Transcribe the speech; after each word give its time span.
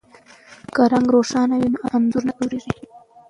که 0.75 0.81
رنګ 0.93 1.07
روښانه 1.15 1.55
وي 1.59 1.69
نو 1.73 1.79
انځور 1.95 2.23
نه 2.27 2.33
توریږي. 2.37 2.73